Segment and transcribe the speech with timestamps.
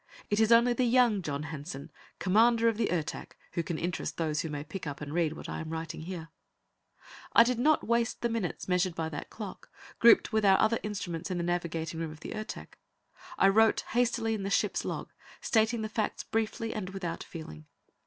[0.31, 4.41] It is only the young John Hanson, Commander of the Ertak, who can interest those
[4.41, 6.29] who may pick up and read what I am writing here.
[7.33, 9.69] I did not waste the minutes measured by that clock,
[9.99, 12.79] grouped with our other instruments in the navigating room of the Ertak.
[13.37, 17.67] I wrote hastily in the ship's log, stating the facts briefly and without feeling.